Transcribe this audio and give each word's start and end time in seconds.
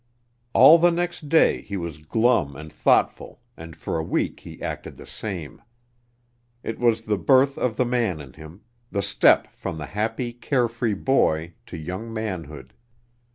All 0.53 0.79
the 0.79 0.89
next 0.89 1.29
day 1.29 1.61
he 1.61 1.77
was 1.77 1.99
glum 1.99 2.55
and 2.55 2.73
thoughtful 2.73 3.39
and 3.55 3.75
for 3.77 3.99
a 3.99 4.03
week 4.03 4.39
he 4.39 4.59
acted 4.59 4.97
the 4.97 5.05
same. 5.05 5.61
It 6.63 6.79
was 6.79 7.03
the 7.03 7.19
birth 7.19 7.55
of 7.55 7.75
the 7.77 7.85
man 7.85 8.19
in 8.19 8.33
him; 8.33 8.61
the 8.89 9.03
step 9.03 9.53
from 9.53 9.77
the 9.77 9.85
happy, 9.85 10.33
care 10.33 10.67
free 10.67 10.95
boy 10.95 11.53
to 11.67 11.77
young 11.77 12.11
manhood. 12.11 12.73